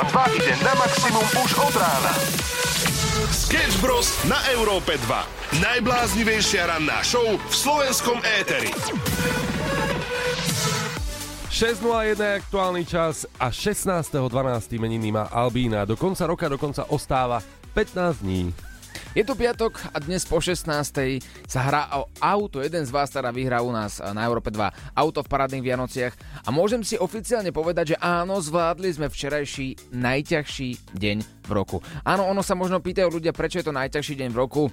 [0.00, 2.12] Európa 2 ide na maximum už od rána.
[3.28, 4.08] Sketch Bros.
[4.24, 5.60] na Európe 2.
[5.60, 8.72] Najbláznivejšia ranná show v slovenskom éteri.
[11.52, 14.80] 6.01 je aktuálny čas a 16.12.
[14.80, 15.84] meniny má Albína.
[15.84, 17.44] Do konca roka dokonca ostáva
[17.76, 18.69] 15 dní.
[19.10, 20.70] Je tu piatok a dnes po 16.
[21.50, 22.62] sa hrá o auto.
[22.62, 26.14] Jeden z vás teda vyhrá u nás na Európe 2 auto v parádnych Vianociach.
[26.46, 31.82] A môžem si oficiálne povedať, že áno, zvládli sme včerajší najťažší deň v roku.
[32.06, 34.70] Áno, ono sa možno pýtajú ľudia, prečo je to najťažší deň v roku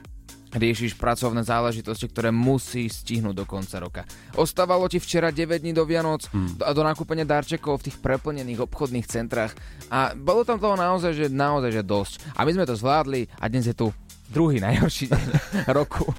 [0.48, 4.02] riešiš pracovné záležitosti, ktoré musí stihnúť do konca roka.
[4.40, 6.64] Ostávalo ti včera 9 dní do Vianoc hmm.
[6.64, 9.52] a do nakúpenia darčekov v tých preplnených obchodných centrách
[9.92, 12.14] a bolo tam toho naozaj, že naozaj, že dosť.
[12.40, 13.92] A my sme to zvládli a dnes je tu
[14.30, 15.26] druhý najhorší deň
[15.78, 16.12] roku.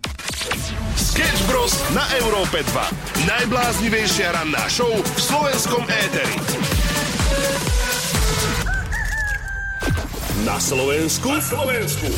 [0.99, 1.75] Sketch Bros.
[1.95, 3.27] na Európe 2.
[3.27, 6.37] Najbláznivejšia ranná show v slovenskom éteri.
[10.43, 11.29] Na Slovensku.
[11.29, 12.09] Na Slovensku.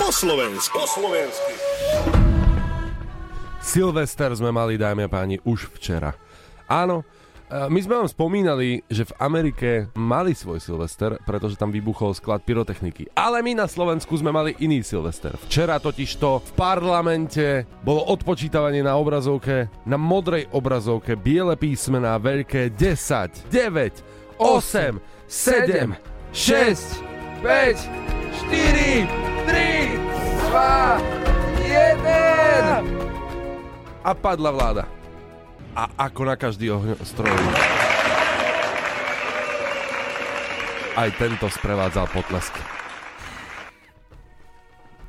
[0.00, 0.74] Po Slovensku.
[0.74, 1.50] Po Slovensku.
[3.62, 6.12] Silvester sme mali, dámy a páni, už včera.
[6.66, 7.06] Áno,
[7.52, 13.12] my sme vám spomínali, že v Amerike mali svoj Silvester, pretože tam vybuchol sklad pyrotechniky.
[13.12, 15.36] Ale my na Slovensku sme mali iný Silvester.
[15.44, 22.72] Včera totiž to v parlamente bolo odpočítavanie na obrazovke, na modrej obrazovke, biele písmená, veľké
[22.72, 24.96] 10, 9, 8,
[25.28, 25.92] 7,
[26.32, 29.04] 6, 5, 4,
[29.44, 32.80] 3, 2, 1.
[34.02, 35.01] A padla vláda.
[35.72, 37.32] A ako na každý ohňostroj.
[40.92, 42.81] Aj tento sprevádzal potlesk.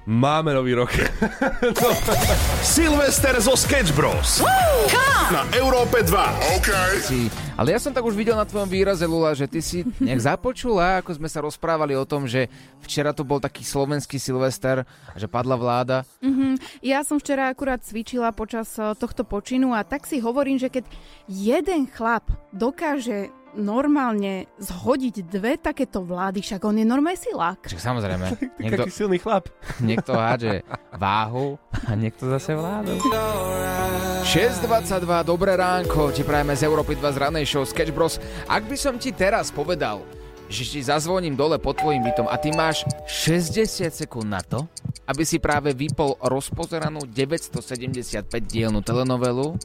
[0.04, 0.92] Máme nový rok.
[2.76, 4.44] Silvester zo Sketch Bros.
[5.32, 6.60] Na Európe 2.
[6.60, 6.70] OK.
[7.00, 10.36] Si, ale ja som tak už videl na tvojom výraze, Lula, že ty si nejak
[10.36, 12.52] započula, ako sme sa rozprávali o tom, že
[12.84, 14.84] včera to bol taký slovenský Silvester,
[15.16, 16.04] že padla vláda.
[16.20, 16.84] Mm-hmm.
[16.84, 20.84] Ja som včera akurát cvičila počas eh, tohto počinu a tak si hovorím, že keď
[21.32, 27.66] jeden chlap dokáže normálne zhodiť dve takéto vlády, však on je normálne silák.
[27.66, 28.26] Však samozrejme.
[28.64, 28.84] Niekto...
[28.86, 29.50] Taký silný chlap.
[29.88, 32.96] Niekto hádže váhu a niekto zase vládu.
[34.24, 38.22] 6.22, dobré ránko, ti prajeme z Európy 2 z ranej show Sketch Bros.
[38.46, 40.06] Ak by som ti teraz povedal,
[40.50, 44.68] že ti zazvoním dole pod tvojim bytom a ty máš 60 sekúnd na to,
[45.08, 49.56] aby si práve vypol rozpozeranú 975 dielnu telenovelu.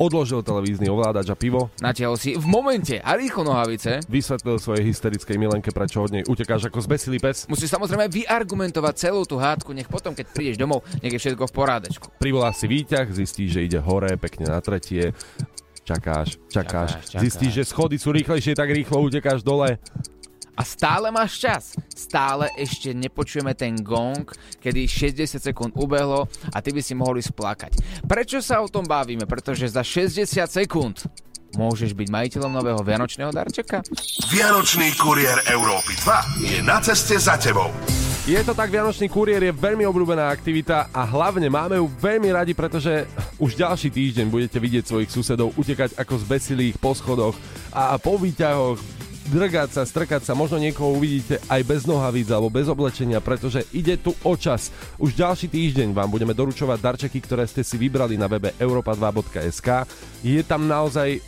[0.00, 1.68] Odložil televízny ovládač a pivo.
[1.80, 4.00] Natiahol si v momente a rýchlo nohavice.
[4.08, 7.48] Vysvetlil svojej hysterickej milenke, prečo od nej utekáš ako zbesilý pes.
[7.48, 11.52] Musíš samozrejme vyargumentovať celú tú hádku, nech potom, keď prídeš domov, nech je všetko v
[11.52, 12.06] porádečku.
[12.20, 15.12] Privolá si výťah, zistíš, že ide hore, pekne na tretie.
[15.86, 17.22] Čakáš, čakáš, čakáš, čakáš.
[17.22, 19.78] zistíš, že schody sú rýchlejšie, tak rýchlo utekáš dole.
[20.56, 21.76] A stále máš čas.
[21.92, 24.24] Stále ešte nepočujeme ten gong,
[24.56, 27.76] kedy 60 sekúnd ubehlo a ty by si mohli splakať.
[28.08, 29.28] Prečo sa o tom bavíme?
[29.28, 31.04] Pretože za 60 sekúnd
[31.52, 33.84] môžeš byť majiteľom nového vianočného darčeka?
[34.32, 37.68] Vianočný kuriér Európy 2 je na ceste za tebou.
[38.26, 42.58] Je to tak, Vianočný kuriér je veľmi obľúbená aktivita a hlavne máme ju veľmi radi,
[42.58, 43.06] pretože
[43.38, 47.38] už ďalší týždeň budete vidieť svojich susedov utekať ako z besilých po schodoch
[47.70, 48.82] a po výťahoch,
[49.26, 53.98] drgať sa, strkať sa, možno niekoho uvidíte aj bez nohavíc alebo bez oblečenia, pretože ide
[53.98, 54.70] tu o čas.
[54.96, 59.68] Už ďalší týždeň vám budeme doručovať darčeky, ktoré ste si vybrali na webe europa2.sk.
[60.22, 61.18] Je tam naozaj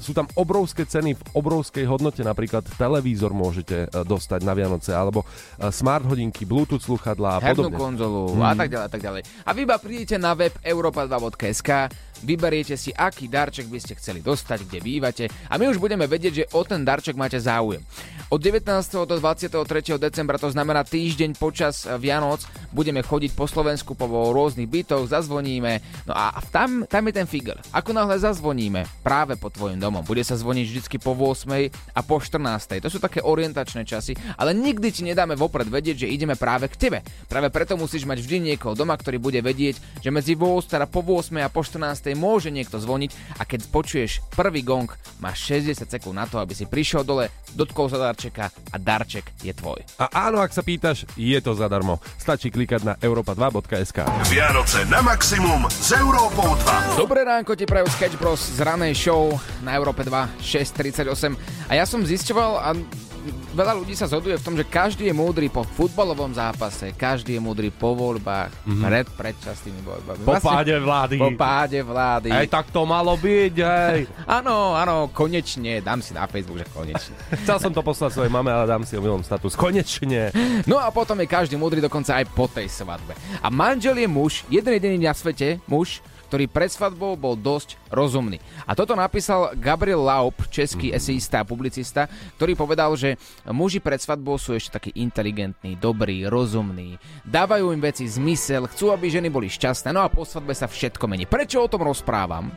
[0.00, 5.24] sú tam obrovské ceny v obrovskej hodnote, napríklad televízor môžete e, dostať na Vianoce, alebo
[5.24, 7.76] e, smart hodinky, bluetooth sluchadlá a podobne.
[7.76, 8.44] konzolu hmm.
[8.44, 9.22] a tak ďalej, a tak ďalej.
[9.44, 11.70] A vy iba prídete na web europa2.sk,
[12.22, 16.32] vyberiete si, aký darček by ste chceli dostať, kde bývate a my už budeme vedieť,
[16.32, 17.82] že o ten darček máte záujem.
[18.28, 18.68] Od 19.
[19.08, 19.56] do 23.
[19.96, 22.44] decembra, to znamená týždeň počas Vianoc,
[22.76, 27.56] budeme chodiť po Slovensku po rôznych bytoch, zazvoníme, no a tam, tam je ten figure.
[27.72, 31.72] Ako náhle zazvoníme práve po tvojim domom, bude sa zvoniť vždy po 8.
[31.96, 32.84] a po 14.
[32.84, 36.76] To sú také orientačné časy, ale nikdy ti nedáme vopred vedieť, že ideme práve k
[36.76, 36.98] tebe.
[37.32, 40.68] Práve preto musíš mať vždy niekoho doma, ktorý bude vedieť, že medzi 8.
[40.84, 41.32] a po 8.
[41.40, 42.07] a po 14.
[42.14, 44.88] môže niekto zvoniť a keď počuješ prvý gong,
[45.18, 49.52] máš 60 sekúnd na to, aby si prišiel dole, dotkol sa darčeka a darček je
[49.52, 49.82] tvoj.
[49.98, 51.98] A áno, ak sa pýtaš, je to zadarmo.
[52.20, 54.04] Stačí klikať na europa2.sk.
[54.30, 57.00] Vianoce na maximum s Európou 2.
[57.00, 59.34] Dobré ránko ti prajú Sketch Bros z ranej show
[59.64, 61.34] na Európe 2 6.38
[61.68, 62.68] a ja som zisťoval a
[63.30, 67.42] veľa ľudí sa zhoduje v tom, že každý je múdry po futbalovom zápase, každý je
[67.42, 68.82] múdry po voľbách, mm-hmm.
[68.84, 70.20] pred predčasnými voľbami.
[70.24, 71.16] Po páde vlády.
[71.16, 72.28] Po páde vlády.
[72.32, 74.00] Hej, tak to malo byť, hej.
[74.38, 77.16] Áno, áno, konečne, dám si na Facebook, že konečne.
[77.42, 79.56] Chcel som to poslať svojej mame, ale dám si o milom status.
[79.56, 80.30] Konečne.
[80.68, 83.16] No a potom je každý múdry dokonca aj po tej svadbe.
[83.40, 88.38] A manžel je muž, jeden jediný na svete, muž, ktorý pred svadbou bol dosť rozumný.
[88.68, 91.00] A toto napísal Gabriel Laup, český mm-hmm.
[91.00, 93.16] eseista a publicista, ktorý povedal, že
[93.48, 99.08] muži pred svadbou sú ešte takí inteligentní, dobrí, rozumní, dávajú im veci zmysel, chcú, aby
[99.08, 101.24] ženy boli šťastné, no a po svadbe sa všetko mení.
[101.24, 102.52] Prečo o tom rozprávam?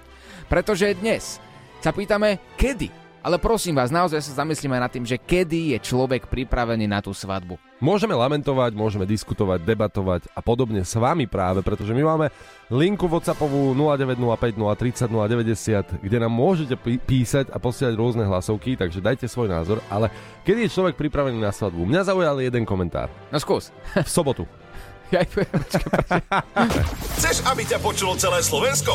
[0.52, 1.40] Pretože dnes
[1.82, 6.26] sa pýtame, kedy ale prosím vás, naozaj sa zamyslíme nad tým, že kedy je človek
[6.26, 7.62] pripravený na tú svadbu.
[7.82, 12.28] Môžeme lamentovať, môžeme diskutovať, debatovať a podobne s vami práve, pretože my máme
[12.70, 15.10] linku WhatsAppovú 0905 030
[15.98, 20.14] 090, kde nám môžete písať a posielať rôzne hlasovky, takže dajte svoj názor, ale
[20.46, 21.90] kedy je človek pripravený na svadbu?
[21.90, 23.10] Mňa zaujal jeden komentár.
[23.34, 23.74] No skús.
[23.98, 24.46] V sobotu.
[25.12, 25.24] Ja
[27.22, 28.92] Chceš, aby ťa počulo celé Slovensko?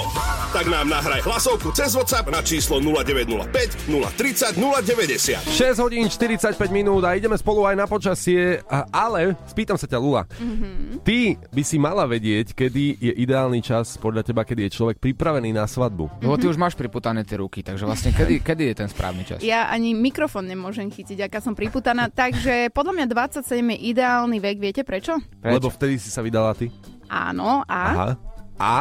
[0.51, 5.45] Tak nám nahraj hlasovku cez WhatsApp na číslo 0905 030 090.
[5.45, 8.61] 6 hodín 45 minút a ideme spolu aj na počasie,
[8.91, 10.27] ale spýtam sa ťa, Lula.
[10.27, 11.05] Mm-hmm.
[11.07, 11.19] Ty
[11.53, 15.69] by si mala vedieť, kedy je ideálny čas podľa teba, kedy je človek pripravený na
[15.69, 16.11] svadbu.
[16.11, 16.25] Mm-hmm.
[16.27, 19.39] Lebo ty už máš priputané tie ruky, takže vlastne kedy, kedy je ten správny čas?
[19.45, 23.07] Ja ani mikrofón nemôžem chytiť, aká som priputaná, takže podľa mňa
[23.39, 24.97] 27 je ideálny vek, viete prečo?
[24.97, 25.15] prečo?
[25.45, 26.71] Lebo vtedy si sa vydala ty?
[27.11, 27.83] Áno, a?
[27.91, 28.09] Aha.
[28.57, 28.77] A?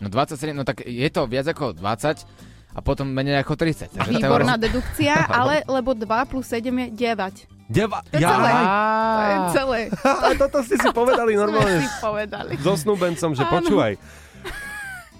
[0.00, 2.24] No 27, no tak je to viac ako 20
[2.72, 3.92] a potom menej ako 30.
[3.92, 4.64] Takže Výborná teoro...
[4.64, 7.52] dedukcia, ale lebo 2 plus 7 je 9.
[7.72, 8.04] Deva...
[8.10, 8.30] To je ja.
[8.36, 8.52] celé.
[8.52, 9.80] To je celé.
[10.28, 11.80] A toto ste si povedali normálne.
[11.80, 12.52] si povedali.
[12.60, 13.52] So snúbencom, že Áno.
[13.56, 13.92] počúvaj.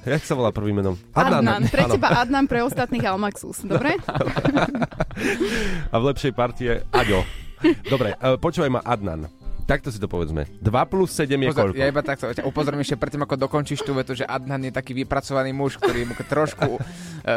[0.02, 0.98] Jak sa volá prvým menom?
[1.14, 1.46] Adnan.
[1.46, 1.62] Adnan.
[1.70, 3.62] Pre teba Adnan, pre ostatných Almaxus.
[3.62, 3.94] Dobre?
[5.92, 7.22] A v lepšej partii je Aďo.
[7.86, 9.30] Dobre, e, počúvaj ma Adnan.
[9.62, 10.46] Takto si to povedzme.
[10.58, 11.78] 2 plus 7 je Pozor, koľko?
[11.78, 15.54] Ja iba takto upozorím ešte predtým, ako dokončíš tú vetu, že Adnan je taký vypracovaný
[15.54, 16.80] muž, ktorý mu trošku uh,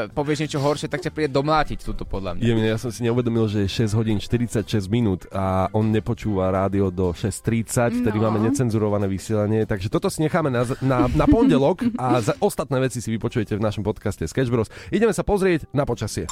[0.18, 2.44] povieš niečo horšie, tak ťa príde domlátiť túto podľa mňa.
[2.44, 6.89] Jemne, ja som si neuvedomil, že je 6 hodín 46 minút a on nepočúva rádio
[6.89, 8.24] do 6.30, vtedy no.
[8.30, 13.04] máme necenzurované vysielanie, takže toto si necháme na, na, na pondelok a za ostatné veci
[13.04, 14.71] si vypočujete v našom podcaste Sketch Bros.
[14.89, 16.25] Ideme sa pozrieť na počasie.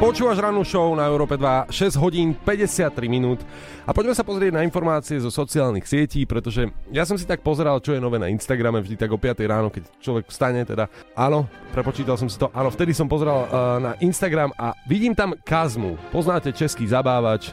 [0.00, 3.44] Počúvaš rannú show na Európe 2, 6 hodín 53 minút
[3.84, 4.79] a poďme sa pozrieť na informácie
[5.20, 8.96] zo sociálnych sietí, pretože ja som si tak pozeral, čo je nové na Instagrame vždy
[8.96, 12.94] tak o 5 ráno, keď človek vstane, teda áno, prepočítal som si to, áno, vtedy
[12.94, 13.50] som pozeral uh,
[13.80, 15.98] na Instagram a vidím tam Kazmu.
[16.14, 17.52] Poznáte český zabávač?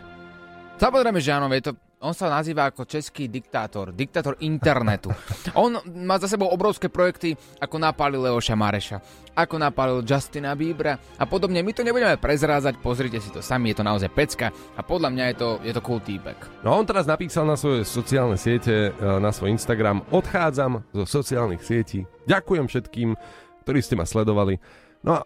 [0.77, 5.09] Samozrejme, že áno, je to on sa nazýva ako český diktátor, diktátor internetu.
[5.57, 8.97] On má za sebou obrovské projekty, ako napálil Leoša Mareša,
[9.33, 11.65] ako napálil Justina Biebera a podobne.
[11.65, 15.25] My to nebudeme prezrázať, pozrite si to sami, je to naozaj pecka a podľa mňa
[15.33, 16.37] je to, je to cool týpek.
[16.61, 21.65] No on teraz napísal na svoje sociálne siete, e, na svoj Instagram, odchádzam zo sociálnych
[21.65, 23.17] sietí, ďakujem všetkým,
[23.65, 24.61] ktorí ste ma sledovali.
[25.01, 25.21] No a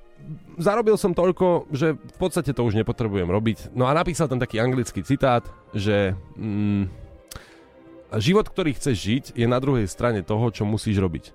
[0.57, 3.73] zarobil som toľko, že v podstate to už nepotrebujem robiť.
[3.73, 6.89] No a napísal tam taký anglický citát, že mm,
[8.19, 11.25] život, ktorý chceš žiť, je na druhej strane toho, čo musíš robiť.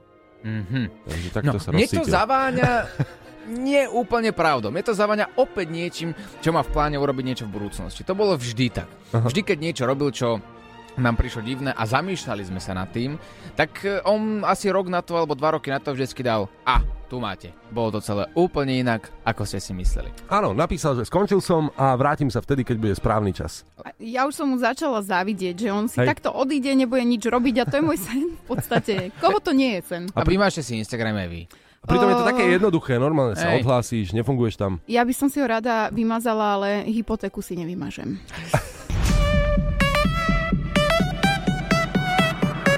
[0.47, 0.85] Mm-hmm.
[1.09, 2.05] Takže takto no, sa rozcítil.
[2.05, 2.71] to zaváňa
[3.67, 4.69] nie úplne pravdou.
[4.69, 6.11] Mne to zaváňa opäť niečím,
[6.43, 8.05] čo má v pláne urobiť niečo v budúcnosti.
[8.05, 8.89] To bolo vždy tak.
[9.15, 9.27] Aha.
[9.27, 10.43] Vždy, keď niečo robil, čo
[10.96, 13.20] nám prišlo divné a zamýšľali sme sa nad tým,
[13.54, 16.81] tak e, on asi rok na to alebo dva roky na to vždycky dal a
[17.06, 17.54] tu máte.
[17.70, 20.10] Bolo to celé úplne inak, ako ste si mysleli.
[20.26, 23.62] Áno, napísal, že skončil som a vrátim sa vtedy, keď bude správny čas.
[24.03, 26.19] Ja už som mu začala závidieť, že on si Hej.
[26.19, 28.94] takto odíde, nebude nič robiť a to je môj sen v podstate.
[29.22, 30.03] Koho to nie je sen?
[30.19, 31.43] A primášte si Instagram aj vy.
[31.86, 33.62] A pritom je to také jednoduché, normálne sa Ej.
[33.62, 34.82] odhlásíš, nefunguješ tam.
[34.91, 38.19] Ja by som si ho rada vymazala, ale hypotéku si nevymažem.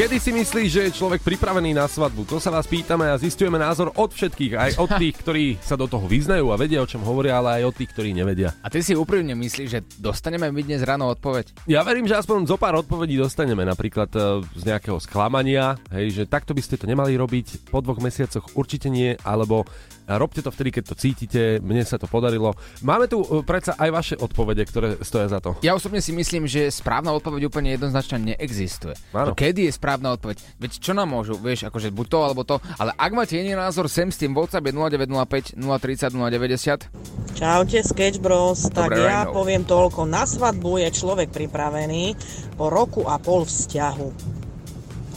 [0.00, 2.24] Kedy si myslíš, že je človek pripravený na svadbu?
[2.24, 5.84] To sa vás pýtame a zistujeme názor od všetkých, aj od tých, ktorí sa do
[5.84, 8.48] toho vyznajú a vedia, o čom hovoria, ale aj od tých, ktorí nevedia.
[8.64, 11.68] A ty si úprimne myslíš, že dostaneme my dnes ráno odpoveď?
[11.68, 16.22] Ja verím, že aspoň zo pár odpovedí dostaneme, napríklad e, z nejakého sklamania, hej, že
[16.24, 19.68] takto by ste to nemali robiť, po dvoch mesiacoch určite nie, alebo
[20.08, 22.56] robte to vtedy, keď to cítite, mne sa to podarilo.
[22.80, 25.60] Máme tu uh, predsa aj vaše odpovede, ktoré stoja za to.
[25.60, 28.96] Ja osobne si myslím, že správna odpoveď úplne jednoznačne neexistuje.
[29.14, 29.36] Áno.
[29.36, 30.38] Kedy je správna odpoveď?
[30.62, 33.90] Veď čo nám môžu, vieš, akože buď to alebo to, ale ak máte iný názor,
[33.90, 37.34] sem s tým WhatsApp je 0905 030 090.
[37.34, 38.70] Čaute, Sketch Bros.
[38.70, 39.34] Tak Dobré ja ráno.
[39.34, 40.06] poviem toľko.
[40.06, 42.14] Na svadbu je človek pripravený
[42.54, 44.08] po roku a pol vzťahu.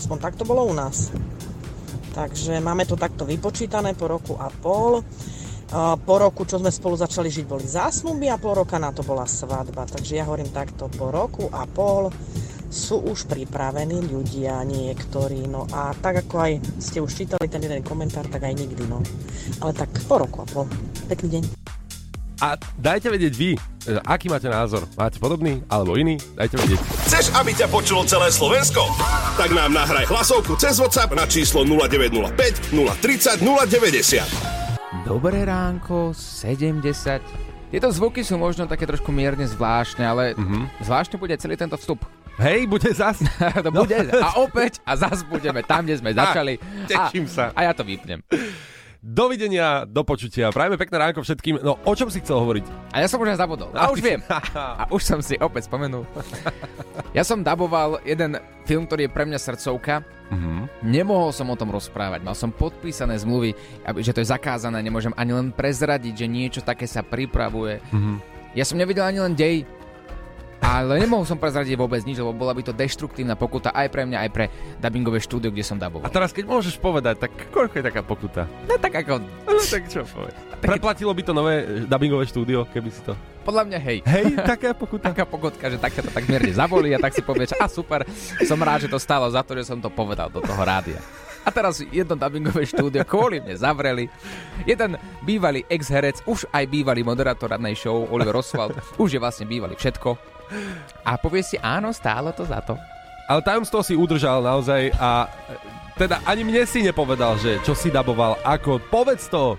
[0.01, 1.13] Aspoň tak to bolo u nás.
[2.13, 5.01] Takže máme to takto vypočítané po roku a pol.
[6.06, 9.25] Po roku, čo sme spolu začali žiť, boli zásnuby a pol roka na to bola
[9.25, 9.89] svadba.
[9.89, 12.13] Takže ja hovorím takto, po roku a pol
[12.74, 15.46] sú už pripravení ľudia niektorí.
[15.46, 16.51] No a tak ako aj
[16.82, 18.89] ste už čítali ten jeden komentár, tak aj nikdy.
[18.89, 19.06] No.
[19.62, 20.65] Ale tak po roku a pol.
[21.06, 21.44] Pekný deň.
[22.42, 23.60] A dajte vedieť vy, e,
[24.03, 24.89] aký máte názor.
[25.00, 26.18] Máte podobný alebo iný?
[26.36, 26.80] Dajte vedieť.
[27.08, 28.84] Chceš, aby ťa počulo celé Slovensko?
[29.38, 35.08] Tak nám nahraj hlasovku cez WhatsApp na číslo 0905 030 090.
[35.08, 36.84] Dobré ránko, 70.
[37.72, 40.84] Tieto zvuky sú možno také trošku mierne zvláštne, ale mm-hmm.
[40.84, 42.06] zvláštne bude celý tento vstup.
[42.42, 43.22] Hej, bude zas.
[43.66, 46.58] to bude a opäť a zas budeme tam, kde sme začali.
[46.90, 47.44] teším a, sa.
[47.54, 48.25] A ja to vypnem.
[49.04, 50.48] Dovidenia, do počutia.
[50.48, 51.60] Prajme pekné ránko všetkým.
[51.60, 52.96] No, o čom si chcel hovoriť?
[52.96, 53.68] A ja som už aj zabudol.
[53.75, 54.24] A už viem.
[54.56, 56.08] A už som si opäť spomenul.
[57.13, 60.02] Ja som daboval jeden film, ktorý je pre mňa srdcovka.
[60.34, 60.82] Mhm.
[60.82, 62.25] Nemohol som o tom rozprávať.
[62.25, 63.54] Mal som podpísané zmluvy,
[64.02, 64.82] že to je zakázané.
[64.82, 67.86] Nemôžem ani len prezradiť, že niečo také sa pripravuje.
[67.94, 68.13] Mhm.
[68.58, 69.62] Ja som nevedel ani len dej.
[70.63, 74.17] Ale nemohol som prezradiť vôbec nič, lebo bola by to deštruktívna pokuta aj pre mňa,
[74.24, 74.46] aj pre
[74.79, 76.08] dubbingové štúdio, kde som A daboval.
[76.08, 78.48] teraz, keď môžeš povedať, tak koľko je taká pokuta?
[78.63, 80.34] No tak ako, No, tak čo povedz.
[80.63, 83.12] Preplatilo by to nové e, dubbingové štúdio, keby si to...
[83.43, 83.98] podľa mňa hej.
[84.08, 85.12] Hej, taká pokuta.
[85.12, 88.08] taká pogodka, že tak ťa to tak mierne zabolí a tak si povieš, a super,
[88.48, 91.03] som rád, že to stalo za to, že som to povedal do toho rádia.
[91.43, 94.08] A teraz jedno dubbingové štúdio kvôli mne zavreli.
[94.63, 94.96] Jeden
[95.27, 100.33] bývalý ex-herec, už aj bývalý moderátor radnej show, Oliver Oswald, už je vlastne bývalý všetko.
[101.03, 102.77] A povie si, áno, stálo to za to.
[103.27, 105.55] Ale tajomstvo si udržal naozaj a e,
[105.95, 109.55] teda ani mne si nepovedal, že čo si daboval, ako, povedz to,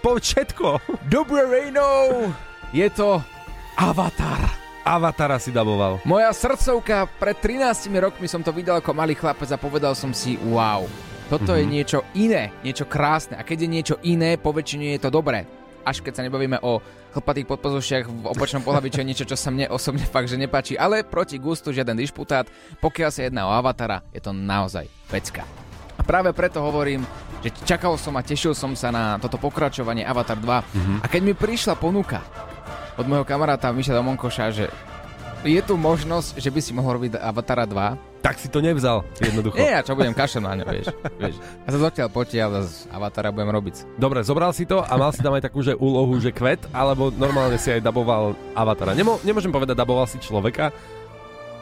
[0.00, 0.80] povedz všetko.
[1.10, 1.84] Dobré Rejno!
[2.72, 3.20] Je to
[3.76, 4.62] Avatar.
[4.82, 6.02] Avatara si daboval.
[6.02, 10.34] Moja srdcovka, pred 13 rokmi som to videl ako malý chlapec a povedal som si,
[10.50, 10.82] wow,
[11.30, 11.62] toto mm-hmm.
[11.62, 13.38] je niečo iné, niečo krásne.
[13.38, 15.46] A keď je niečo iné, po väčšine je to dobré.
[15.86, 16.82] Až keď sa nebavíme o
[17.12, 20.74] chlpatých podpazušiach v opačnom pohľavi, čo je niečo, čo sa mne osobne fakt, že nepáči.
[20.74, 22.48] Ale proti gustu žiaden dišputát,
[22.80, 25.44] pokiaľ sa jedná o Avatara, je to naozaj pecka.
[26.00, 27.04] A práve preto hovorím,
[27.44, 30.42] že čakal som a tešil som sa na toto pokračovanie Avatar 2.
[30.42, 30.98] Mm-hmm.
[31.04, 32.24] A keď mi prišla ponuka
[32.96, 34.66] od môjho kamaráta Miša Domonkoša, že
[35.42, 38.11] je tu možnosť, že by si mohol robiť Avatara 2.
[38.22, 39.58] Tak si to nevzal, jednoducho.
[39.58, 40.86] Nie, ja čo budem kašľať na ňo, vieš.
[41.18, 41.36] vieš.
[41.66, 43.98] A sa zatiaľ potiaľ z Avatara budem robiť.
[43.98, 47.10] Dobre, zobral si to a mal si tam aj takú, že úlohu, že kvet, alebo
[47.10, 48.94] normálne si aj daboval Avatara.
[48.94, 50.70] Nemo, nemôžem povedať, daboval si človeka.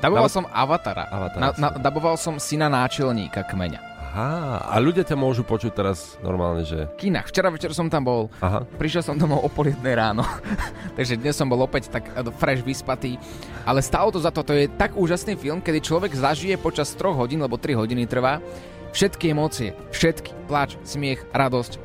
[0.00, 1.04] Daboval Dabo- som Avatara.
[1.08, 3.89] Avatara Na, na, daboval som syna náčelníka kmeňa.
[4.10, 6.90] Aha, a ľudia ťa môžu počuť teraz normálne, že...
[6.98, 7.30] Kinách.
[7.30, 8.26] Včera večer som tam bol.
[8.42, 8.66] Aha.
[8.74, 10.26] Prišiel som domov o pol jednej ráno.
[10.98, 13.22] Takže dnes som bol opäť tak eh, fresh vyspatý.
[13.62, 14.42] Ale stálo to za to.
[14.42, 18.42] To je tak úžasný film, kedy človek zažije počas 3 hodín, lebo 3 hodiny trvá,
[18.90, 19.78] všetky emócie.
[19.94, 20.34] Všetky.
[20.50, 21.78] Pláč, smiech, radosť,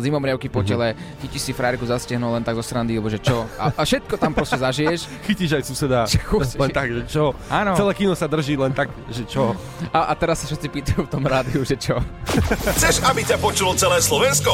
[0.00, 3.48] zimomriavky po tele, chytíš si frajerku za stehno len tak zo srandy, lebo že čo.
[3.56, 5.08] A, a všetko tam proste zažiješ.
[5.26, 6.38] Chytíš aj suseda, Čo?
[6.38, 7.24] len tak, že čo.
[7.48, 7.72] Áno.
[7.76, 9.56] Celé kino sa drží len tak, že čo.
[9.92, 11.96] A, a teraz sa všetci pýtajú v tom rádiu, že čo.
[12.76, 14.52] Chceš, aby ťa počulo celé Slovensko?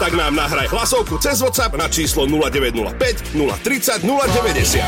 [0.00, 4.80] Tak nám nahraj hlasovku cez WhatsApp na číslo 0905 030 090.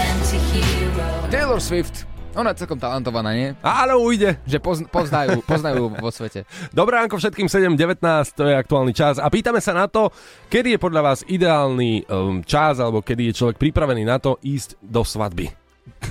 [1.29, 3.57] Taylor Swift, ona je celkom talentovaná, nie?
[3.65, 4.37] Áno, ujde.
[4.45, 6.45] Že pozn- poznajú, poznajú vo svete.
[6.71, 9.17] Dobré ránko všetkým 7.19, to je aktuálny čas.
[9.17, 10.13] A pýtame sa na to,
[10.53, 14.77] kedy je podľa vás ideálny um, čas, alebo kedy je človek pripravený na to ísť
[14.85, 15.49] do svadby.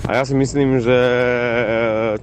[0.08, 1.64] A ja si myslím, že e,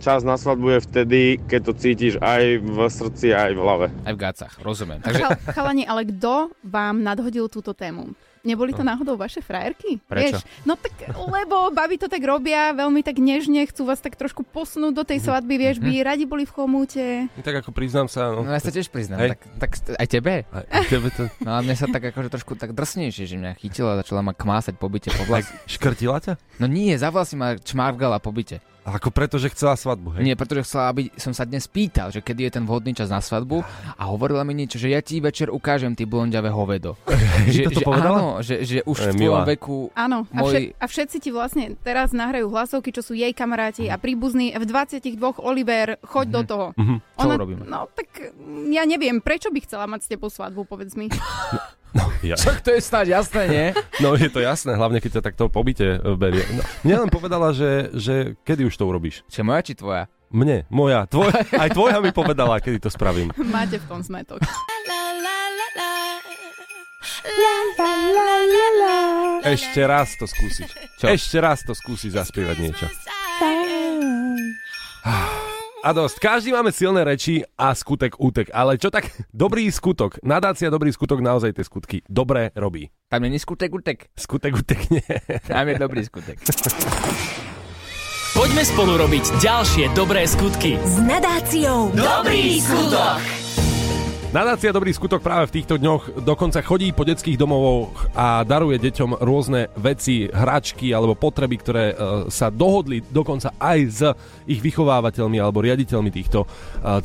[0.02, 3.88] čas na svadbu je vtedy, keď to cítiš aj v srdci, aj v hlave.
[4.10, 4.98] Aj v gácach, rozumiem.
[5.06, 8.18] Takže Chal, chalani, ale kto vám nadhodil túto tému?
[8.44, 10.04] Neboli to náhodou vaše frajerky?
[10.04, 10.36] Prečo?
[10.36, 10.68] Vieš?
[10.68, 14.92] No tak, lebo baby to tak robia, veľmi tak nežne, chcú vás tak trošku posunúť
[14.92, 17.32] do tej svadby, vieš, by radi boli v chomúte.
[17.40, 18.44] Tak ako priznám sa, no.
[18.44, 19.40] no ja sa tiež priznám, Hej.
[19.40, 20.34] tak, tak st- aj tebe.
[20.52, 21.32] A a tebe to...
[21.40, 24.36] No a mne sa tak akože trošku tak drsnejšie, že mňa chytila a začala ma
[24.36, 25.48] kmásať po byte po vlas.
[25.64, 26.36] škrtila ťa?
[26.60, 28.60] No nie, za vlasy ma čmárgala po byte.
[28.84, 30.28] Ako preto, že chcela svadbu, hej?
[30.28, 33.24] Nie, pretože chcela, aby som sa dnes pýtal, že kedy je ten vhodný čas na
[33.24, 33.63] svadbu
[33.96, 37.00] a hovorila mi niečo, že ja ti večer ukážem ty blondiavé hovedo.
[37.48, 38.18] že, toto že povedala?
[38.20, 41.30] áno, že, že už To je v tvojom veku Áno, a, všet, a všetci ti
[41.32, 44.52] vlastne teraz nahrajú hlasovky, čo sú jej kamaráti a príbuzní.
[44.60, 46.66] V 22 Oliver, choď do toho.
[46.75, 46.96] Mhm.
[47.16, 47.63] Čo urobíme?
[47.63, 48.36] No tak
[48.68, 51.08] ja neviem, prečo by chcela mať s tebou svadbu, povedz mi.
[51.94, 52.36] No, ja.
[52.36, 53.66] Však to je snáď jasné, nie?
[54.02, 56.44] no je to jasné, hlavne keď ťa takto po byte e, berie.
[56.58, 59.22] No, mne len povedala, že, že kedy už to urobíš.
[59.30, 60.04] Čiže moja či tvoja?
[60.34, 63.30] Mne, moja, tvoj, aj tvoja mi povedala, kedy to spravím.
[63.38, 64.42] Máte v tom smetok.
[69.44, 70.72] Ešte raz to skúsiš.
[70.98, 71.06] Čo?
[71.12, 72.86] Ešte raz to skúsiš zaspievať niečo.
[75.84, 76.16] A dosť.
[76.24, 78.48] Každý máme silné reči a skutek útek.
[78.56, 80.16] Ale čo tak dobrý skutok?
[80.24, 82.88] Nadácia dobrý skutok naozaj tie skutky dobre robí.
[83.12, 84.08] Tam není skutek utek.
[84.16, 85.04] Skutek útek nie.
[85.52, 86.40] Tam je dobrý skutek.
[88.34, 90.80] Poďme spolu robiť ďalšie dobré skutky.
[90.80, 93.43] S nadáciou Dobrý skutok.
[94.34, 99.22] Nadácia Dobrý skutok práve v týchto dňoch dokonca chodí po detských domovoch a daruje deťom
[99.22, 101.96] rôzne veci, hračky alebo potreby, ktoré e,
[102.34, 104.02] sa dohodli dokonca aj s
[104.50, 106.48] ich vychovávateľmi alebo riaditeľmi týchto e,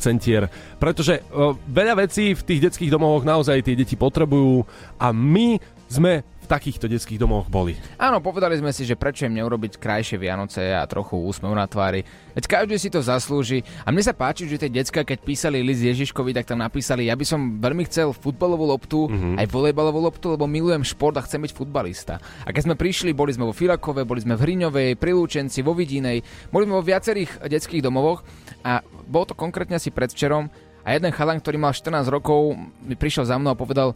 [0.01, 0.49] centier.
[0.81, 4.65] Pretože e, veľa vecí v tých detských domovoch naozaj tie deti potrebujú
[4.97, 7.77] a my sme takýchto detských domovoch boli.
[8.01, 12.01] Áno, povedali sme si, že prečo im neurobiť krajšie Vianoce a trochu úsmev na tvári.
[12.33, 13.61] Veď každý si to zaslúži.
[13.85, 17.13] A mne sa páči, že tie decka, keď písali list Ježiškovi, tak tam napísali, ja
[17.13, 19.37] by som veľmi chcel futbalovú loptu, mm-hmm.
[19.37, 22.17] aj volejbalovú loptu, lebo milujem šport a chcem byť futbalista.
[22.43, 25.77] A keď sme prišli, boli sme vo Filakove, boli sme v Hriňovej, pri Lúčenci, vo
[25.77, 28.25] Vidinej, boli sme vo viacerých detských domovoch
[28.65, 30.49] a bolo to konkrétne asi predvčerom
[30.89, 33.93] a jeden chalan, ktorý mal 14 rokov, mi prišiel za mnou a povedal,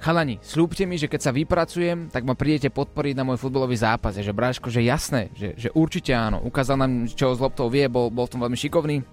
[0.00, 4.16] Chalani, slúbte mi, že keď sa vypracujem, tak ma prídete podporiť na môj futbalový zápas.
[4.16, 6.40] Je, že Bráško, že jasné, že, že určite áno.
[6.40, 9.04] Ukázal nám, čo z loptou vie, bol, bol v tom veľmi šikovný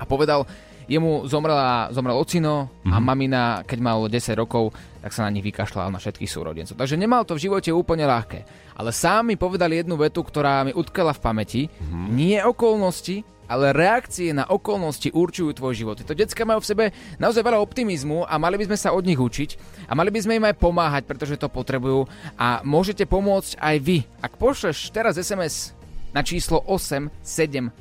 [0.00, 0.48] a povedal,
[0.88, 4.72] jemu zomrela, zomrel ocino a mamina, keď mal 10 rokov,
[5.04, 6.74] tak sa na nich vykašľal na všetkých súrodencov.
[6.74, 8.42] Takže nemal to v živote úplne ľahké.
[8.80, 11.62] Ale sám mi povedal jednu vetu, ktorá mi utkala v pamäti.
[12.10, 15.98] Nie okolnosti, ale reakcie na okolnosti určujú tvoj život.
[15.98, 16.84] Tieto decka majú v sebe
[17.18, 19.50] naozaj veľa optimizmu a mali by sme sa od nich učiť
[19.90, 22.06] a mali by sme im aj pomáhať, pretože to potrebujú
[22.38, 23.98] a môžete pomôcť aj vy.
[24.22, 25.74] Ak pošleš teraz SMS
[26.10, 27.74] na číslo 877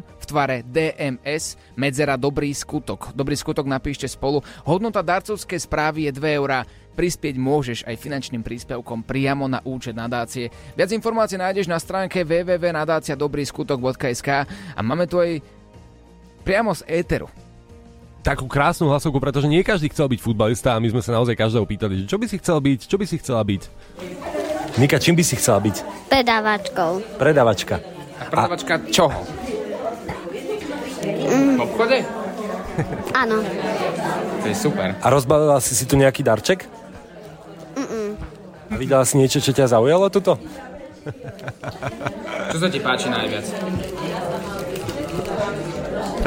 [0.00, 3.12] v tvare DMS medzera Dobrý skutok.
[3.12, 4.40] Dobrý skutok napíšte spolu.
[4.64, 6.64] Hodnota darcovskej správy je 2 eurá.
[6.96, 10.48] Prispieť môžeš aj finančným príspevkom priamo na účet nadácie.
[10.72, 15.44] Viac informácií nájdeš na stránke www.nadáciadobrýskutok.sk a máme tu aj
[16.40, 17.28] priamo z éteru.
[18.24, 21.68] Takú krásnu hlasovku, pretože nie každý chcel byť futbalista a my sme sa naozaj každého
[21.68, 23.62] pýtali, že čo by si chcel byť, čo by si chcela byť.
[24.80, 25.76] Nika, čím by si chcela byť?
[26.10, 27.20] Predávačkou.
[27.20, 27.76] Predavačka.
[28.16, 29.20] A predavačka čoho?
[31.06, 32.00] V obchode?
[33.14, 33.46] Áno.
[34.42, 34.96] To je super.
[35.00, 36.66] A rozbalila si si tu nejaký darček?
[38.76, 40.36] A videla si niečo, čo ťa zaujalo tuto?
[42.52, 43.46] Čo sa ti páči najviac?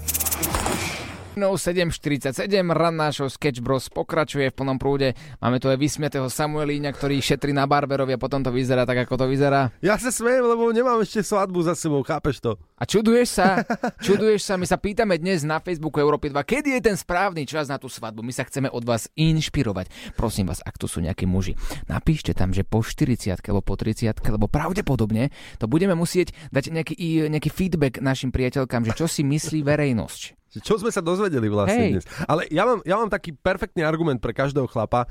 [1.38, 5.14] 7.47, ran nášho Sketch Bros pokračuje v plnom prúde.
[5.38, 9.14] Máme tu aj vysmiatého Samuelíňa, ktorý šetrí na Barberovi a potom to vyzerá tak, ako
[9.14, 9.70] to vyzerá.
[9.79, 12.59] Ja sa smejem, lebo nemám ešte svadbu za sebou, chápeš to?
[12.79, 13.62] A čuduješ sa,
[14.07, 17.70] čuduješ sa, my sa pýtame dnes na Facebooku Európy 2, kedy je ten správny čas
[17.70, 18.27] na tú svadbu.
[18.27, 20.18] My sa chceme od vás inšpirovať.
[20.18, 21.55] Prosím vás, ak tu sú nejakí muži,
[21.87, 26.94] napíšte tam, že po 40 alebo po 30 lebo pravdepodobne to budeme musieť dať nejaký,
[27.29, 30.38] nejaký feedback našim priateľkám, že čo si myslí verejnosť.
[30.48, 31.92] Čo sme sa dozvedeli vlastne Hej.
[31.92, 32.06] dnes.
[32.24, 35.04] Ale ja mám, ja mám taký perfektný argument pre každého chlapa.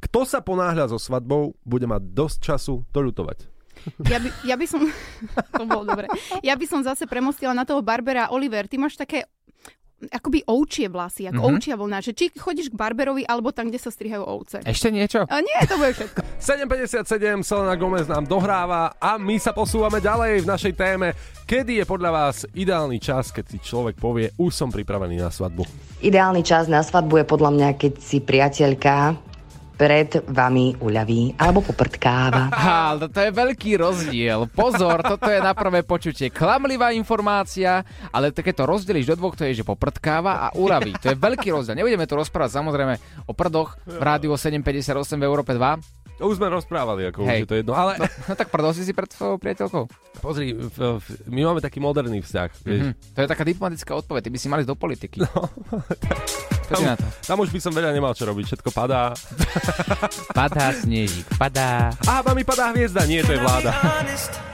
[0.00, 3.44] Kto sa ponáhľa so svadbou, bude mať dosť času to ľutovať.
[4.08, 4.80] Ja by, ja by som...
[5.60, 6.08] to bolo dobre.
[6.40, 8.32] Ja by som zase premostila na toho Barbera.
[8.32, 9.28] Oliver, ty máš také
[10.08, 11.56] akoby ovčie vlasy, ako mm-hmm.
[11.60, 14.64] ovčia vlna, že či chodíš k barberovi, alebo tam, kde sa strihajú ovce.
[14.64, 15.28] Ešte niečo?
[15.28, 16.20] A nie, to bude všetko.
[16.40, 21.12] 7.57, Selena Gomez nám dohráva a my sa posúvame ďalej v našej téme.
[21.44, 25.66] Kedy je podľa vás ideálny čas, keď si človek povie, už som pripravený na svadbu?
[26.00, 29.18] Ideálny čas na svadbu je podľa mňa, keď si priateľka
[29.80, 32.52] pred vami uľaví alebo poprtkáva.
[32.52, 34.44] Ale to je veľký rozdiel.
[34.52, 37.80] Pozor, toto je na prvé počutie klamlivá informácia,
[38.12, 41.00] ale keď to rozdelíš do dvoch, to je, že poprtkáva a uľaví.
[41.00, 41.80] To je veľký rozdiel.
[41.80, 46.20] Nebudeme tu rozprávať samozrejme o prdoch v rádiu 758 v Európe 2.
[46.20, 47.40] To už sme rozprávali, ako už Hej.
[47.40, 47.72] je to jedno.
[47.72, 49.88] Ale No, no tak prdol si si pred svojou priateľkou.
[50.20, 52.50] pozri, v, v, my máme taký moderný vzťah.
[52.60, 52.80] Vieš.
[52.84, 52.92] Mhm.
[53.16, 55.24] To je taká diplomatická odpoveď, ty by si mali ísť do politiky.
[55.24, 55.48] No.
[56.70, 57.06] Tam, na to?
[57.26, 59.10] tam už by som veľa nemal čo robiť, všetko padá.
[60.38, 61.90] Padá snežík, padá.
[62.06, 63.74] A mi padá hviezda, nie, to je vláda.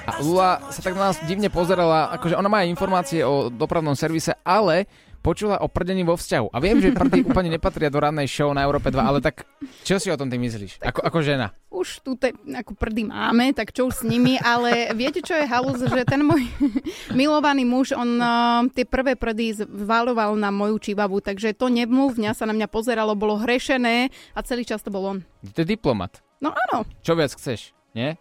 [0.09, 3.93] A Lula sa tak na nás divne pozerala, akože ona má aj informácie o dopravnom
[3.93, 4.89] servise, ale
[5.27, 6.55] počula o prdení vo vzťahu.
[6.55, 9.43] A viem, že prdy úplne nepatria do rannej show na Európe 2, ale tak
[9.83, 10.79] čo si o tom ty myslíš?
[10.87, 11.51] Ako, ako žena.
[11.67, 15.51] Už tu te, ako prdy máme, tak čo už s nimi, ale viete, čo je
[15.51, 16.47] halus, že ten môj
[17.19, 22.47] milovaný muž, on uh, tie prvé prdy zvaloval na moju čibavu, takže to nemluvňa sa
[22.47, 25.19] na mňa pozeralo, bolo hrešené a celý čas to bol on.
[25.43, 26.23] Ty je diplomat.
[26.39, 27.76] No áno, Čo viac chceš?
[27.97, 28.21] Nie?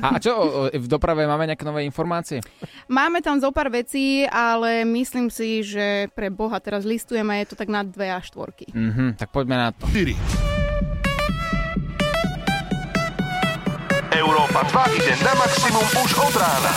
[0.00, 0.32] A čo,
[0.72, 2.40] v doprave máme nejaké nové informácie?
[2.88, 7.56] máme tam zo pár vecí, ale myslím si, že pre Boha teraz listujeme, je to
[7.60, 8.72] tak na dve a štvorky.
[8.72, 9.84] Mhm, tak poďme na to.
[9.92, 10.16] 4.
[14.16, 16.72] Európa 2 ide na maximum už od rána.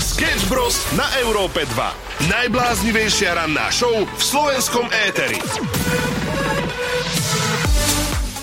[0.00, 0.80] Sketch Bros.
[0.96, 2.32] na Európe 2.
[2.32, 5.36] Najbláznivejšia ranná show v slovenskom éteri.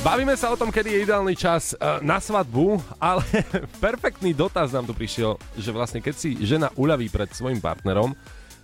[0.01, 3.21] Bavíme sa o tom, kedy je ideálny čas uh, na svadbu, ale
[3.85, 8.17] perfektný dotaz nám tu prišiel, že vlastne keď si žena uľaví pred svojim partnerom,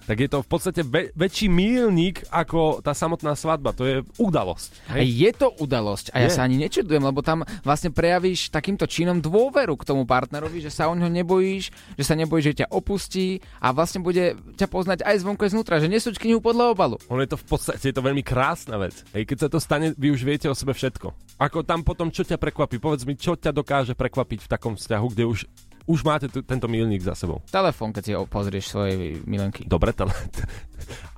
[0.08, 3.76] tak je to v podstate ve- väčší mílnik ako tá samotná svadba.
[3.76, 4.96] To je udalosť.
[4.96, 6.36] A je to udalosť a ja Je.
[6.40, 10.88] sa ani nečudujem, lebo tam vlastne prejavíš takýmto činom dôveru k tomu partnerovi, že sa
[10.88, 15.28] o ňo nebojíš, že sa nebojíš, že ťa opustí a vlastne bude ťa poznať aj
[15.28, 16.96] zvonku aj znútra, že nesúčky ňu podľa obalu.
[17.12, 19.04] Ono je to v podstate je to veľmi krásna vec.
[19.12, 21.12] Hej, keď sa to stane, vy už viete o sebe všetko.
[21.38, 22.80] Ako tam potom, čo ťa prekvapí?
[22.80, 25.40] Povedz mi, čo ťa dokáže prekvapiť v takom vzťahu, kde už,
[25.88, 27.40] už máte tu, tento milník za sebou.
[27.48, 29.64] Telefón, keď si ho pozrieš svojej milenky.
[29.64, 30.12] Dobre, tele...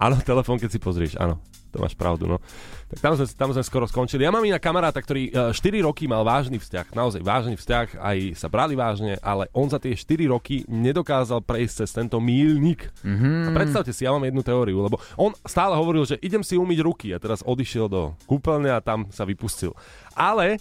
[0.05, 1.41] áno, telefón, keď si pozrieš, áno.
[1.69, 2.41] To máš pravdu, no.
[2.89, 4.25] Tak tam sme, tam sme skoro skončili.
[4.25, 8.17] Ja mám iná kamaráta, ktorý e, 4 roky mal vážny vzťah, naozaj vážny vzťah, aj
[8.33, 12.89] sa brali vážne, ale on za tie 4 roky nedokázal prejsť cez tento mílnik.
[13.05, 13.45] Mm-hmm.
[13.45, 16.79] A predstavte si, ja mám jednu teóriu, lebo on stále hovoril, že idem si umyť
[16.81, 19.77] ruky a teraz odišiel do kúpeľne a tam sa vypustil.
[20.17, 20.57] Ale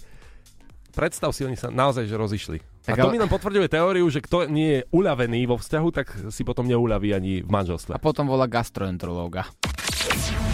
[0.93, 2.57] predstav si, oni sa naozaj že rozišli.
[2.89, 5.87] Tak a to ale- mi len potvrďuje teóriu, že kto nie je uľavený vo vzťahu,
[5.93, 7.93] tak si potom neuľaví ani v manželstve.
[7.93, 9.45] A potom volá gastroenterológa.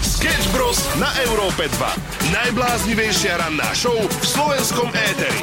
[0.04, 0.80] Sketch Bros.
[1.00, 2.34] na Európe 2.
[2.36, 5.42] Najbláznivejšia ranná show v slovenskom éteri.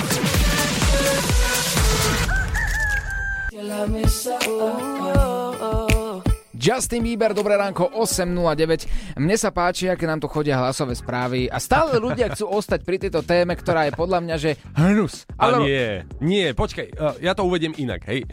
[6.62, 9.18] Justin Bieber, dobré ránko, 8.09.
[9.18, 13.02] Mne sa páči, aké nám tu chodia hlasové správy a stále ľudia chcú ostať pri
[13.02, 15.26] tejto téme, ktorá je podľa mňa, že hnus.
[15.42, 18.30] A nie, nie, počkaj, uh, ja to uvediem inak, hej.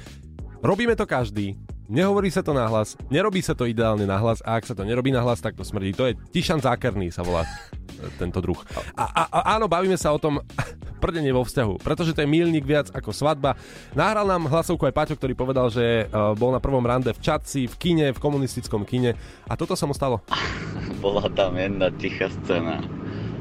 [0.62, 1.58] Robíme to každý,
[1.90, 5.42] nehovorí sa to nahlas, nerobí sa to ideálne nahlas a ak sa to nerobí nahlas,
[5.42, 5.92] tak to smrdí.
[5.98, 8.56] To je Tišan Zákerný sa volá e, tento druh.
[8.94, 10.40] A, a, a áno, bavíme sa o tom
[11.04, 13.58] prdenie vo vzťahu, pretože to je milník viac ako svadba.
[13.98, 17.66] Nahral nám hlasovku aj Paťo, ktorý povedal, že uh, bol na prvom rande v Čadci,
[17.66, 19.18] v kine, v komunistickom kine
[19.50, 20.22] a toto sa mu stalo.
[21.04, 22.86] Bola tam jedna tichá scéna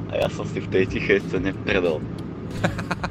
[0.08, 2.00] a ja som si v tej tichej scéne predol.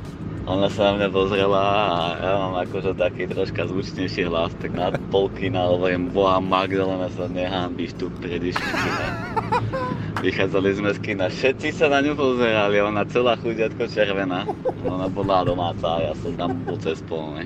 [0.48, 4.96] Ona sa na mňa pozrela a ja mám akože taký troška zvučnejší hlas, tak na
[5.12, 8.72] polky na hovorím, boha Magdalena sa nehambíš tu pred išmi.
[10.24, 14.48] Vychádzali sme z kina, všetci sa na ňu pozerali, ona celá chudiatko červená.
[14.88, 17.44] Ona bola domáca a ja som tam bol cez pol, ne?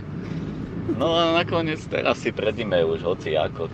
[0.82, 3.70] No a nakoniec teraz si predíme už hoci ako,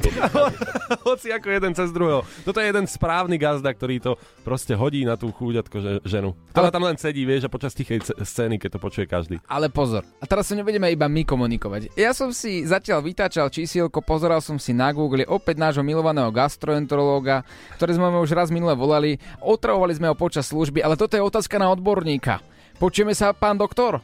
[1.08, 2.28] Hoci ako jeden cez druhého.
[2.44, 4.12] Toto je jeden správny gazda, ktorý to
[4.44, 6.36] proste hodí na tú chúďatko že, ženu.
[6.52, 9.40] Ktorá tam len sedí, vieš, a počas tichej c- scény, keď to počuje každý.
[9.48, 11.96] Ale pozor, a teraz sa nebudeme iba my komunikovať.
[11.96, 17.48] Ja som si zatiaľ vytáčal čísielko, pozeral som si na Google opäť nášho milovaného gastroenterológa,
[17.80, 19.16] ktorý sme už raz minule volali.
[19.40, 22.44] Otravovali sme ho počas služby, ale toto je otázka na odborníka.
[22.78, 24.04] Počujeme sa, pán doktor?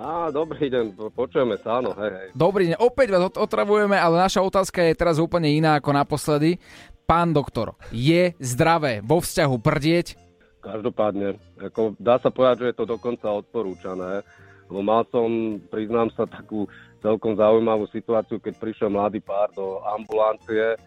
[0.00, 2.28] Á, dobrý deň, po- počujeme sa, áno, hej, hej.
[2.32, 6.56] Dobrý deň, opäť vás ot- otravujeme, ale naša otázka je teraz úplne iná ako naposledy.
[7.04, 10.16] Pán doktor, je zdravé vo vzťahu prdieť?
[10.64, 14.24] Každopádne, ako dá sa povedať, že je to dokonca odporúčané,
[14.72, 16.64] lebo mal som, priznám sa, takú
[17.04, 20.78] celkom zaujímavú situáciu, keď prišiel mladý pár do ambulancie e,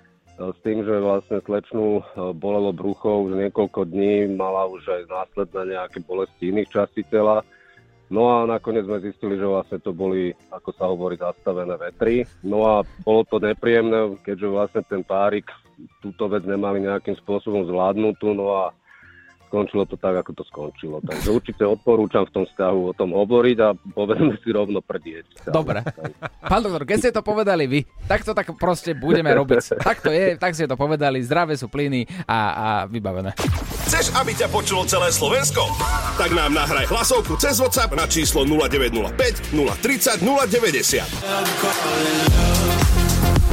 [0.41, 5.77] s tým, že vlastne slečnú e, bolelo brucho už niekoľko dní, mala už aj následné
[5.77, 7.45] nejaké bolesti iných častí tela.
[8.11, 12.27] No a nakoniec sme zistili, že vlastne to boli, ako sa hovorí, zastavené vetry.
[12.43, 15.47] No a bolo to nepríjemné, keďže vlastne ten párik
[16.03, 18.35] túto vec nemali nejakým spôsobom zvládnutú.
[18.35, 18.63] No a
[19.53, 20.97] skončilo to tak, ako to skončilo.
[21.05, 25.45] Takže určite odporúčam v tom vzťahu o tom hovoriť a povedzme si rovno prdieť.
[25.53, 25.85] Dobre.
[26.41, 29.77] Pán doktor, keď ste to povedali vy, tak to tak proste budeme robiť.
[29.77, 33.37] Tak to je, tak ste to povedali, zdravé sú plyny a, a vybavené.
[33.85, 35.61] Chceš, aby ťa počulo celé Slovensko?
[36.17, 41.05] Tak nám nahraj hlasovku cez WhatsApp na číslo 0905 030 090.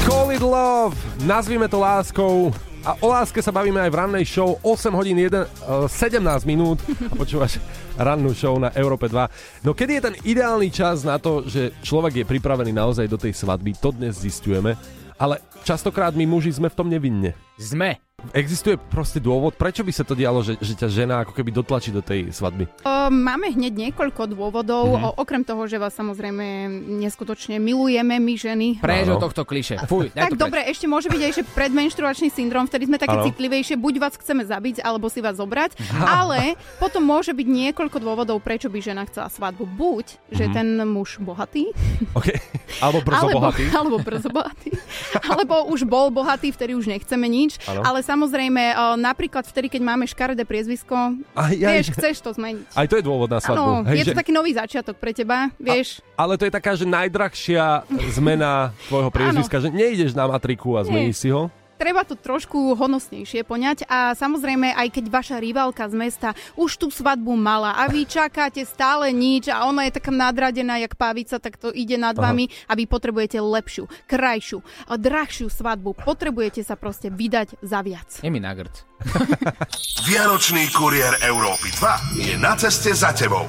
[0.09, 0.97] Call it love,
[1.29, 2.49] nazvime to láskou.
[2.81, 6.81] A o láske sa bavíme aj v rannej show 8 hodín 1, uh, 17 minút
[6.81, 7.61] a počúvaš
[8.01, 9.69] rannú show na Európe 2.
[9.69, 13.37] No kedy je ten ideálny čas na to, že človek je pripravený naozaj do tej
[13.37, 14.81] svadby, to dnes zistujeme,
[15.21, 17.37] ale častokrát my muži sme v tom nevinne.
[17.61, 18.01] Sme.
[18.31, 21.89] Existuje proste dôvod, prečo by sa to dialo, že, že ťa žena ako keby dotlačí
[21.89, 22.69] do tej svadby?
[22.81, 25.03] O, máme hneď niekoľko dôvodov, Mhm.
[25.03, 26.69] o, okrem toho, že vás samozrejme
[27.01, 28.69] neskutočne milujeme my ženy.
[28.79, 29.81] Prež od tohto kliše.
[29.85, 33.27] Fuj, Tak dobre, ešte môže byť aj, že predmenštruačný syndrom, vtedy sme také Áno.
[33.27, 38.39] citlivejšie, buď vás chceme zabiť, alebo si vás zobrať, ale potom môže byť niekoľko dôvodov,
[38.39, 39.65] prečo by žena chcela svadbu.
[39.67, 40.53] Buď, že Mhm.
[40.53, 41.73] ten muž bohatý,
[42.13, 42.29] OK.
[42.79, 43.65] Alebo brzo alebo, bohatý.
[43.71, 44.71] alebo brzo bohatý,
[45.31, 47.83] alebo už bol bohatý, vtedy už nechceme nič, Áno.
[47.83, 48.63] ale samozrejme,
[48.99, 51.63] napríklad vtedy, keď máme škaredé priezvisko, Aj, aj.
[51.71, 52.75] vieš, chceš to zmeniť.
[52.75, 53.47] Aj to je dôvod na Áno,
[53.87, 53.95] svadbu.
[53.95, 56.03] je to taký nový začiatok pre teba, vieš.
[56.15, 58.51] Ale to je taká, že najdrahšia zmena
[58.91, 61.47] tvojho priezviska, že nejdeš na matriku a zmeníš si ho.
[61.81, 66.29] Treba to trošku honosnejšie poňať a samozrejme aj keď vaša rivalka z mesta
[66.61, 70.93] už tú svadbu mala a vy čakáte stále nič a ona je taká nadradená jak
[70.93, 72.29] pavica, tak to ide nad Aha.
[72.29, 75.97] vami a vy potrebujete lepšiu, krajšiu, a drahšiu svadbu.
[75.97, 78.21] Potrebujete sa proste vydať za viac.
[78.21, 78.85] Je mi na grc.
[80.09, 83.49] Vianočný kuriér Európy 2 je na ceste za tebou.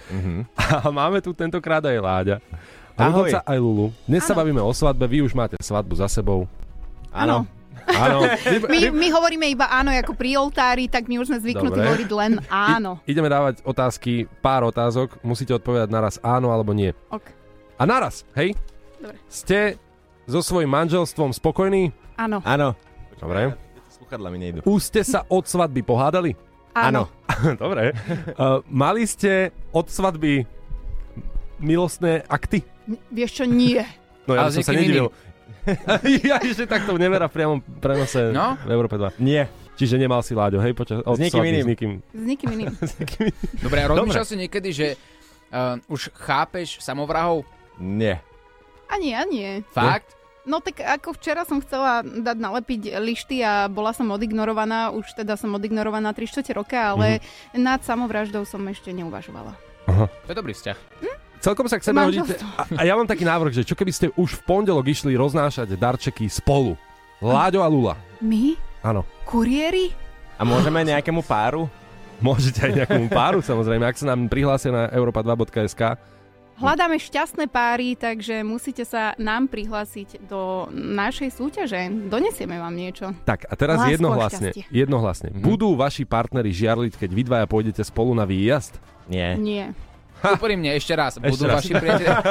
[0.56, 2.36] A máme tu tentokrát aj Láďa.
[2.96, 3.28] A Ahoj.
[3.28, 3.92] aj Lulu.
[4.08, 6.48] Dnes sa bavíme o svadbe, vy už máte svadbu za sebou.
[7.12, 7.44] Áno.
[7.86, 8.24] Áno.
[8.72, 11.86] My, my hovoríme iba áno ako pri oltári, tak my už sme zvyknutí Dobre.
[11.88, 13.00] hovoriť len áno.
[13.04, 15.20] Ideme dávať otázky, pár otázok.
[15.20, 16.92] Musíte odpovedať naraz áno alebo nie.
[17.08, 17.24] Ok.
[17.76, 18.52] A naraz, hej?
[19.00, 19.16] Dobre.
[19.26, 19.80] Ste
[20.28, 21.90] so svojím manželstvom spokojní?
[22.14, 22.44] Áno.
[22.44, 22.76] Áno.
[23.16, 23.56] Dobre.
[23.90, 24.58] Sluchadla mi nejdu.
[24.62, 26.36] Už ste sa od svadby pohádali?
[26.72, 27.08] Áno.
[27.62, 27.96] Dobre.
[28.36, 30.44] Uh, mali ste od svadby
[31.58, 32.62] milostné akty?
[32.86, 33.82] N- Vieš čo, nie.
[34.28, 35.08] No ja Ale by som sa nedivil.
[36.24, 38.56] ja ešte takto nemera v priamom prenose No?
[38.58, 39.18] v Európe 2.
[39.18, 39.46] Nie.
[39.72, 40.72] Čiže nemal si Láďo, hej?
[40.72, 41.64] Počas, S svadby, iným.
[41.64, 41.92] S nikým.
[42.12, 42.72] S nikým iným.
[43.58, 44.86] Dobre, a rozmýšľal si niekedy, že
[45.48, 47.48] uh, už chápeš samovrahov?
[47.76, 48.20] Nie.
[48.86, 49.64] A nie, a nie.
[49.70, 50.12] Fakt?
[50.42, 55.36] No tak ako včera som chcela dať nalepiť lišty a bola som odignorovaná, už teda
[55.36, 57.20] som odignorovaná 3 čtvrte roka, ale
[57.52, 57.60] Mhm.
[57.60, 59.54] nad samovraždou som ešte neuvažovala.
[59.86, 60.76] To je dobrý vzťah.
[61.40, 62.36] Celkom sa Manželstvo.
[62.36, 62.44] hodíte.
[62.60, 65.72] A, a ja mám taký návrh, že čo keby ste už v pondelok išli roznášať
[65.72, 66.76] darčeky spolu?
[67.20, 67.94] Láďo a Lula.
[68.20, 68.56] My?
[68.84, 69.08] Áno.
[69.24, 69.92] Kuriéri?
[70.36, 71.68] A môžeme nejakému páru?
[72.20, 75.96] Môžete aj nejakému páru, samozrejme, ak sa nám prihlásia na europa2.sk.
[76.60, 81.88] Hľadáme šťastné páry, takže musíte sa nám prihlásiť do našej súťaže.
[82.12, 83.16] Donesieme vám niečo.
[83.24, 84.64] Tak a teraz Lásku jednohlasne, šťastie.
[84.68, 85.28] jednohlasne.
[85.40, 88.76] Budú vaši partneri žiarliť, keď vy dvaja pôjdete spolu na výjazd?
[89.08, 89.40] Nie.
[89.40, 89.72] Nie.
[90.36, 91.16] Úprimne, ešte raz.
[91.16, 91.60] Ešte Budú raz.
[91.60, 92.16] vaši priatelia...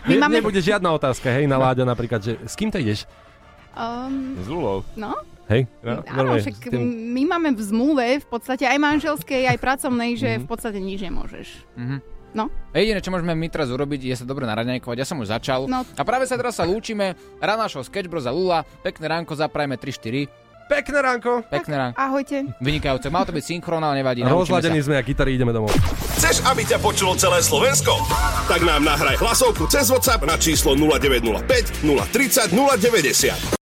[0.00, 3.04] My Ne, máme- Nebude žiadna otázka, hej, na Láďa napríklad, že s kým to ideš?
[3.70, 4.80] Um, S Lulou.
[4.96, 5.12] no,
[5.46, 5.68] Hej?
[5.80, 10.14] áno, normálne, však s tým- my máme v zmluve v podstate aj manželskej, aj pracovnej,
[10.14, 10.40] že Mhm.
[10.40, 11.48] v podstate nič nemôžeš.
[11.76, 11.96] Mhm.
[12.30, 12.46] No.
[12.70, 14.96] Jediné, čo môžeme my teraz urobiť, je sa dobre naraňajkovať.
[14.96, 15.66] Ja som už začal.
[15.66, 15.82] No.
[15.84, 17.12] A práve sa teraz sa lúčime.
[17.36, 18.62] Rád našho Sketchbros a Lula.
[18.80, 20.30] Pekné ránko, zaprajme 3-4.
[20.70, 21.42] Pekné ránko.
[21.50, 21.98] Pekné ránko.
[21.98, 22.46] Ahojte.
[22.62, 23.10] Vynikajúce.
[23.10, 24.22] Malo to byť synchrón, ale nevadí.
[24.22, 24.86] Rozladení sa.
[24.86, 25.74] sme a kytary ideme domov.
[26.22, 27.98] Chceš, aby ťa počulo celé Slovensko?
[28.46, 33.58] Tak nám nahraj hlasovku cez WhatsApp na číslo 0905 030 090.